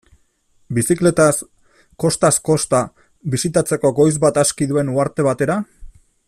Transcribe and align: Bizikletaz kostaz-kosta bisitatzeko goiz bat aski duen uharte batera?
Bizikletaz 0.77 1.35
kostaz-kosta 2.03 2.81
bisitatzeko 3.35 3.93
goiz 4.01 4.17
bat 4.25 4.41
aski 4.45 4.69
duen 4.73 4.91
uharte 4.95 5.29
batera? 5.33 5.61